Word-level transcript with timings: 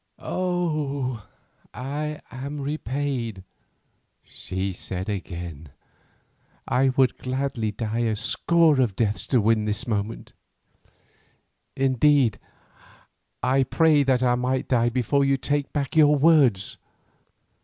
"Oh! 0.17 1.23
I 1.75 2.21
am 2.31 2.59
repaid," 2.59 3.43
she 4.23 4.73
said 4.73 5.07
again; 5.07 5.69
"I 6.67 6.89
would 6.97 7.19
gladly 7.19 7.71
die 7.71 7.99
a 8.09 8.15
score 8.15 8.81
of 8.81 8.95
deaths 8.95 9.27
to 9.27 9.39
win 9.39 9.65
this 9.65 9.85
moment, 9.85 10.33
indeed 11.75 12.39
I 13.43 13.61
pray 13.61 14.01
that 14.01 14.23
I 14.23 14.33
may 14.33 14.63
die 14.63 14.89
before 14.89 15.23
you 15.23 15.37
take 15.37 15.71
back 15.71 15.95
your 15.95 16.15
words. 16.15 16.79